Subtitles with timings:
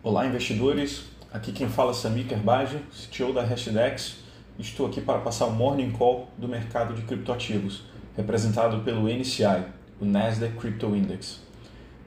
[0.00, 1.06] Olá, investidores.
[1.32, 4.18] Aqui quem fala é Samir Kerbage, CTO da Hashdex.
[4.56, 7.82] Estou aqui para passar o Morning Call do mercado de criptoativos,
[8.16, 9.64] representado pelo NCI,
[10.00, 11.40] o Nasdaq Crypto Index.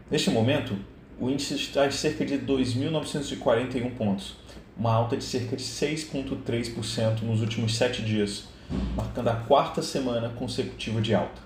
[0.10, 0.74] Neste momento,
[1.20, 4.38] o índice está em cerca de 2.941 pontos,
[4.78, 8.46] uma alta de cerca de 6,3% nos últimos sete dias,
[8.96, 11.42] marcando a quarta semana consecutiva de alta.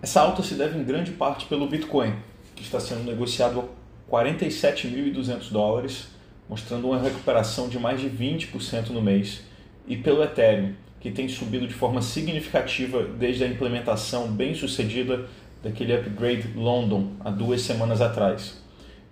[0.00, 2.14] Essa alta se deve em grande parte pelo Bitcoin,
[2.56, 3.78] que está sendo negociado
[4.10, 6.08] 47.200 dólares,
[6.48, 9.42] mostrando uma recuperação de mais de 20% no mês,
[9.86, 15.26] e pelo Ethereum, que tem subido de forma significativa desde a implementação bem sucedida
[15.62, 18.60] daquele upgrade London há duas semanas atrás.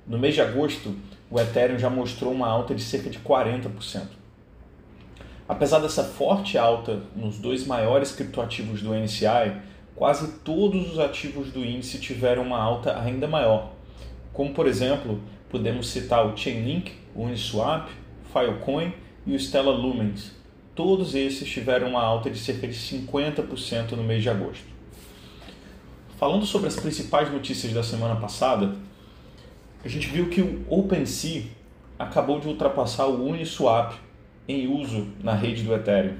[0.06, 0.96] No mês de agosto,
[1.30, 4.02] o Ethereum já mostrou uma alta de cerca de 40%.
[5.48, 9.56] Apesar dessa forte alta nos dois maiores criptoativos do NCI,
[9.94, 13.77] quase todos os ativos do índice tiveram uma alta ainda maior.
[14.38, 15.20] Como, por exemplo,
[15.50, 17.88] podemos citar o Chainlink, o Uniswap,
[18.32, 18.92] Filecoin
[19.26, 20.30] e o Stellar Lumens.
[20.76, 24.64] Todos esses tiveram uma alta de cerca de 50% no mês de agosto.
[26.20, 28.76] Falando sobre as principais notícias da semana passada,
[29.84, 31.42] a gente viu que o OpenSea
[31.98, 33.94] acabou de ultrapassar o Uniswap
[34.46, 36.14] em uso na rede do Ethereum.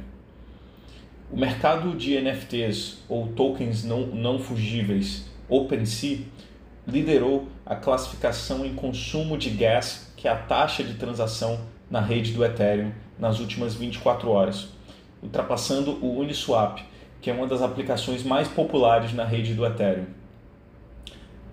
[1.31, 6.19] O mercado de NFTs ou tokens não, não fugíveis, OpenSea,
[6.89, 12.33] liderou a classificação em consumo de gas, que é a taxa de transação na rede
[12.33, 14.69] do Ethereum nas últimas 24 horas,
[15.23, 16.81] ultrapassando o Uniswap,
[17.21, 20.07] que é uma das aplicações mais populares na rede do Ethereum.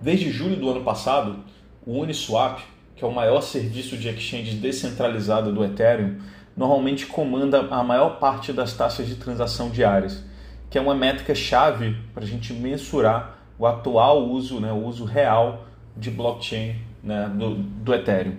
[0.00, 1.44] Desde julho do ano passado,
[1.84, 2.60] o Uniswap,
[2.94, 6.18] que é o maior serviço de exchange descentralizada do Ethereum,
[6.56, 10.24] normalmente comanda a maior parte das taxas de transação diárias,
[10.70, 15.04] que é uma métrica chave para a gente mensurar o atual uso, né, o uso
[15.04, 18.36] real de blockchain né, do, do Ethereum.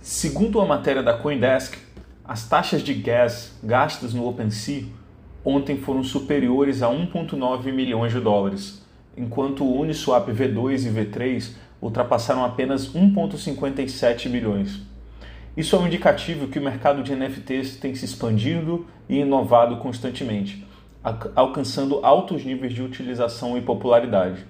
[0.00, 1.76] Segundo a matéria da CoinDesk,
[2.24, 4.84] as taxas de gas gastas no OpenSea
[5.44, 8.84] ontem foram superiores a 1,9 milhões de dólares,
[9.16, 14.80] enquanto o Uniswap V2 e V3 ultrapassaram apenas 1,57 milhões.
[15.56, 20.64] Isso é um indicativo que o mercado de NFTs tem se expandido e inovado constantemente,
[21.02, 24.44] alcançando altos níveis de utilização e popularidade.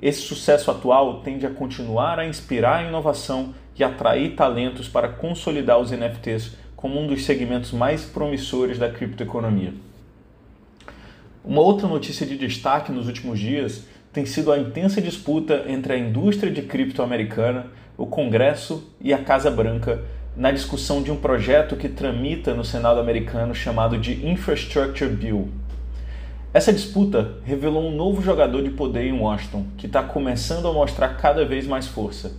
[0.00, 5.78] Esse sucesso atual tende a continuar a inspirar a inovação e atrair talentos para consolidar
[5.78, 9.72] os NFTs como um dos segmentos mais promissores da criptoeconomia.
[11.44, 15.98] Uma outra notícia de destaque nos últimos dias tem sido a intensa disputa entre a
[15.98, 17.66] indústria de cripto americana,
[17.96, 20.04] o Congresso e a Casa Branca
[20.36, 25.48] na discussão de um projeto que tramita no Senado americano chamado de Infrastructure Bill.
[26.56, 31.08] Essa disputa revelou um novo jogador de poder em Washington que está começando a mostrar
[31.08, 32.32] cada vez mais força: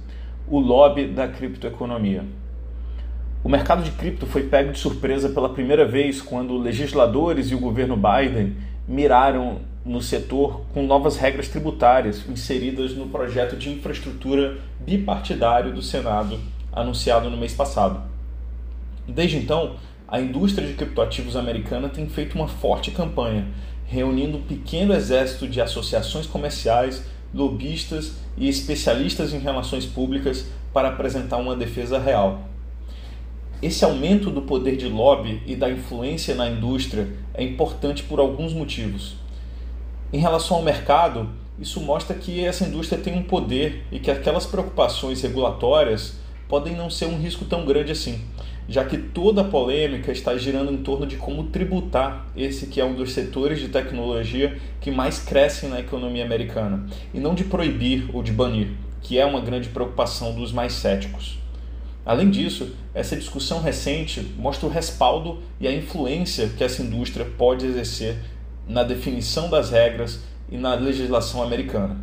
[0.48, 2.26] o lobby da criptoeconomia.
[3.44, 7.60] O mercado de cripto foi pego de surpresa pela primeira vez quando legisladores e o
[7.60, 8.56] governo Biden
[8.88, 16.40] miraram no setor com novas regras tributárias inseridas no projeto de infraestrutura bipartidário do Senado
[16.74, 18.02] anunciado no mês passado.
[19.08, 19.76] Desde então,
[20.08, 23.46] a indústria de criptoativos americana tem feito uma forte campanha,
[23.88, 27.04] reunindo um pequeno exército de associações comerciais,
[27.34, 32.42] lobistas e especialistas em relações públicas para apresentar uma defesa real.
[33.62, 38.54] Esse aumento do poder de lobby e da influência na indústria é importante por alguns
[38.54, 39.16] motivos.
[40.14, 44.46] Em relação ao mercado, isso mostra que essa indústria tem um poder e que aquelas
[44.46, 48.22] preocupações regulatórias podem não ser um risco tão grande assim,
[48.68, 52.86] já que toda a polêmica está girando em torno de como tributar esse que é
[52.86, 58.10] um dos setores de tecnologia que mais crescem na economia americana, e não de proibir
[58.14, 58.70] ou de banir,
[59.02, 61.40] que é uma grande preocupação dos mais céticos.
[62.06, 67.66] Além disso, essa discussão recente mostra o respaldo e a influência que essa indústria pode
[67.66, 68.18] exercer
[68.68, 71.98] na definição das regras e na legislação americana.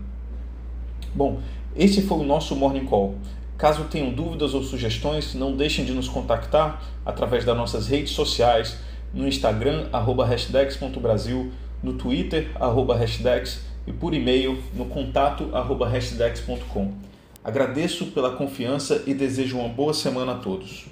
[1.14, 1.40] Bom,
[1.74, 3.14] esse foi o nosso Morning Call.
[3.56, 8.78] Caso tenham dúvidas ou sugestões, não deixem de nos contactar através das nossas redes sociais,
[9.12, 11.52] no Instagram, arroba hashdex.brasil,
[11.82, 16.92] no Twitter, arroba hashdex, e por e-mail no contato arroba hashdex.com.
[17.44, 20.86] Agradeço pela confiança e desejo uma boa semana a todos.